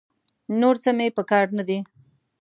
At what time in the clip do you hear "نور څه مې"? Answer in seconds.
0.61-1.07